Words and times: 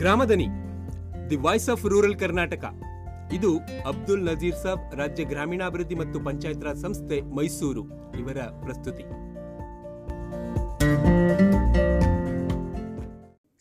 Gramadani, 0.00 0.44
the 1.30 1.36
voice 1.36 1.68
of 1.68 1.84
rural 1.84 2.16
Karnataka. 2.16 2.64
ಇದು 3.32 3.58
ಅಬ್ದುಲ್ 3.86 4.22
ನಜೀರ್ 4.24 4.56
ಸಾಬ್ 4.56 4.94
ರಾಜ್ಯ 4.94 5.24
ಗ್ರಾಮೀಣಾಭಿವೃದ್ಧಿ 5.24 5.94
ಮತ್ತು 5.94 6.18
ಪಂಚಾಯತ್ 6.20 6.62
ರಾಜ್ 6.64 6.78
ಸಂಸ್ಥೆ 6.78 7.20
ಮೈಸೂರು. 7.20 7.82
ಇವರ 8.18 8.36
ಪ್ರಸ್ತುತಿ. 8.36 9.04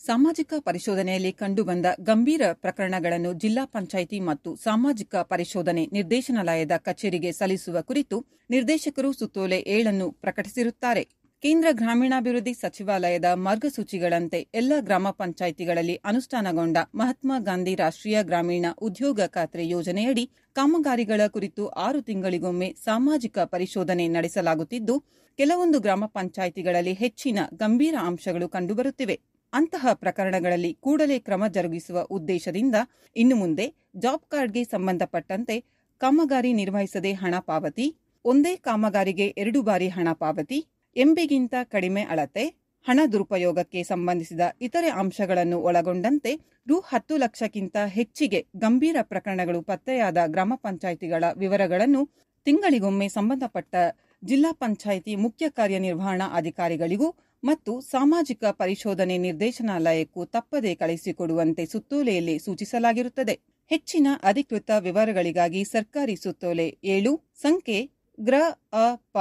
ಸಾಮಾಜಿಕ 0.06 0.54
ಪರಿಶೋಧನೆಯಲ್ಲಿ 0.60 1.32
ಕಂಡುಬಂದ 1.34 1.86
ಗಂಭೀರ 2.00 2.42
ಪ್ರಕರಣಗಳನ್ನು 2.54 3.34
ಜಿಲ್ಲಾ 3.34 3.66
ಪಂಚಾಯಿತಿ 3.66 4.20
ಮತ್ತು 4.20 4.56
ಸಾಮಾಜಿಕ 4.56 5.16
ಪರಿಶೋಧನೆ 5.16 5.86
ನಿರ್ದೇಶನಾಲಯದ 5.94 6.72
ಕಚೇರಿಗೆ 6.78 7.32
ಸಲ್ಲಿಸುವ 7.32 7.82
ಕುರಿತು 7.82 8.26
ನಿರ್ದೇಶಕರು 8.50 9.12
ಸುತ್ತೋಲೆ 9.14 9.60
ಏಳನ್ನು 9.60 10.12
ಪ್ರಕಟಿಸಿರುತ್ತಾರೆ. 10.12 11.27
ಕೇಂದ್ರ 11.44 11.68
ಗ್ರಾಮೀಣಾಭಿವೃದ್ಧಿ 11.72 12.54
ಸಚಿವಾಲಯದ 12.54 13.28
ಮಾರ್ಗಸೂಚಿಗಳಂತೆ 13.38 14.40
ಎಲ್ಲ 14.54 14.74
ಗ್ರಾಮ 14.80 15.08
ಪಂಚಾಯಿತಿಗಳಲ್ಲಿ 15.12 15.96
ಅನುಷ್ಠಾನಗೊಂಡ 16.06 16.78
ಮಹಾತ್ಮ 16.96 17.34
ಗಾಂಧಿ 17.40 17.74
ರಾಷ್ಟ್ರೀಯ 17.76 18.24
ಗ್ರಾಮೀಣ 18.24 18.66
ಉದ್ಯೋಗ 18.82 19.28
ಖಾತ್ರಿ 19.28 19.70
ಯೋಜನೆಯಡಿ 19.70 20.24
ಕಾಮಗಾರಿಗಳ 20.56 21.22
ಕುರಿತು 21.28 21.64
ಆರು 21.68 22.00
ತಿಂಗಳಿಗೊಮ್ಮೆ 22.02 22.70
ಸಾಮಾಜಿಕ 22.86 23.38
ಪರಿಶೋಧನೆ 23.54 24.06
ನಡೆಸಲಾಗುತ್ತಿದ್ದು, 24.08 24.96
ಕೆಲವೊಂದು 25.40 25.80
ಗ್ರಾಮ 25.80 26.06
ಪಂಚಾಯಿತಿಗಳಲ್ಲಿ 26.08 26.94
ಹೆಚ್ಚಿನ 26.94 27.40
ಗಂಭೀರ 27.54 27.96
ಅಂಶಗಳು 28.02 28.48
ಕಂಡುಬರುತ್ತಿವೆ. 28.50 29.18
ಅಂತಹ 29.54 29.94
ಪ್ರಕರಣಗಳಲ್ಲಿ 29.94 30.72
ಕೂಡಲೇ 30.82 31.20
ಕ್ರಮ 31.20 31.44
ಜರುಗಿಸುವ 31.48 32.02
ಉದ್ದೇಶದಿಂದ 32.10 32.76
ಇನ್ನು 33.16 33.36
ಮುಂದೆ 33.36 33.68
ಜಾಬ್ 33.98 34.26
ಕಾರ್ಡ್ಗೆ 34.30 34.64
ಸಂಬಂಧಪಟ್ಟಂತೆ 34.64 35.58
ಕಾಮಗಾರಿ 36.02 36.54
ನಿರ್ವಹಿಸದೆ 36.54 37.14
ಹಣ 37.14 37.36
ಪಾವತಿ, 37.40 37.88
ಒಂದೇ 38.26 38.56
ಕಾಮಗಾರಿಗೆ 38.68 39.28
ಎರಡು 39.38 39.62
ಬಾರಿ 39.62 39.90
ಹಣ 39.90 40.08
ಪಾವತಿ 40.14 40.60
ಎಂಬಿಗಿಂತ 40.96 41.54
ಕಡಿಮೆ 41.64 42.02
ಅಳತೆ, 42.04 42.46
ಹಣ 42.86 43.00
ದುರುಪಯೋಗಕ್ಕೆ 43.12 43.84
ಸಂಬಂಧಿಸಿದ 43.84 44.42
ಇತರೆ 44.62 44.90
ಅಂಶಗಳನ್ನು 44.90 45.62
ಒಳಗೊಂಡಂತೆ 45.62 46.32
ರು 46.68 46.80
ಹತ್ತು 46.80 47.18
ಲಕ್ಷಕ್ಕಿಂತ 47.18 47.78
ಹೆಚ್ಚಿಗೆ 47.88 48.48
ಗಂಭೀರ 48.56 48.96
ಪ್ರಕರಣಗಳು 49.02 49.62
ಪತ್ತೆಯಾದ 49.62 50.18
ಗ್ರಾಮ 50.28 50.54
ಪಂಚಾಯಿತಿಗಳ 50.56 51.24
ವಿವರಗಳನ್ನು 51.38 52.02
ತಿಂಗಳಿಗೊಮ್ಮೆ 52.46 53.10
ಸಂಬಂಧಪಟ್ಟ 53.10 53.76
ಜಿಲ್ಲಾ 54.24 54.52
ಪಂಚಾಯಿತಿ 54.52 55.16
ಮುಖ್ಯ 55.16 55.50
ಕಾರ್ಯನಿರ್ವಹಣಾ 55.50 56.28
ಅಧಿಕಾರಿಗಳಿಗೂ 56.34 57.10
ಮತ್ತು 57.44 57.82
ಸಾಮಾಜಿಕ 57.82 58.46
ಪರಿಶೋಧನೆ 58.46 59.18
ನಿರ್ದೇಶನಾಲಯಕ್ಕೂ 59.18 60.26
ತಪ್ಪದೇ 60.26 60.76
ಕಳಿಸಿಕೊಡುವಂತೆ 60.76 61.66
ಸುತ್ತೋಲೆಯಲ್ಲಿ 61.66 62.40
ಸೂಚಿಸಲಾಗಿರುತ್ತದೆ. 62.40 63.36
ಹೆಚ್ಚಿನ 63.72 64.08
ಅಧಿಕೃತ 64.24 64.72
ವಿವರಗಳಿಗಾಗಿ 64.80 65.64
ಸರ್ಕಾರಿ 65.64 66.16
ಸುತ್ತೋಲೆ 66.16 66.78
ಏಳು, 66.84 67.32
ಸಂಖ್ಯೆ 67.42 67.80
ಗ್ರ, 68.20 68.34
ಅ, 68.74 68.96
ಪ, 68.96 69.18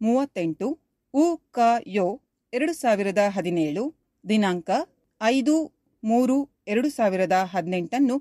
ಮೂವತ್ತೆಂಟು 0.00 0.89
ಉ 1.14 1.36
ಕ 1.36 1.58
ಯೋ 1.86 2.20
ಎರಡು 2.52 2.72
ಸಾವಿರದ 2.72 3.18
ಹದಿನೇಳು 3.36 3.84
ದಿನಾಂಕ 4.28 4.70
ಐದು 5.22 5.54
ಮೂರು 6.04 6.36
ಎರಡು 6.68 6.88
ಸಾವಿರದ 6.88 7.32
ಹದಿನೆಂಟನ್ನು 7.32 8.16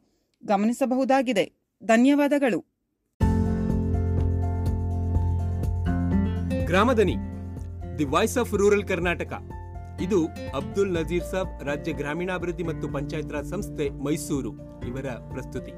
ಗಮನಿಸಬಹುದಾಗಿದೆ. 0.46 1.46
ಧನ್ಯವಾದಗಳು. 1.84 2.60
Gramadani 6.66 7.16
the 8.00 8.06
voice 8.06 8.38
of 8.38 8.54
rural 8.54 8.84
Karnataka. 8.84 9.34
ಇದು 10.02 10.20
ಅಬ್ದುಲ್ 10.60 10.94
ನಜೀರ್ 10.94 11.24
ಸಾಬ್ 11.24 11.64
ರಾಜ್ಯ 11.64 11.92
ಗ್ರಾಮೀಣಾಭಿವೃದ್ಧಿ 11.92 12.64
ಮತ್ತು 12.64 12.88
ಪಂಚಾಯತ್ 12.90 13.32
ರಾಜ್ 13.32 13.48
ಸಂಸ್ಥೆ 13.48 13.90
ಮೈಸೂರು. 13.90 14.52
ಇವರ 14.88 15.08
ಪ್ರಸ್ತುತಿ. 15.32 15.72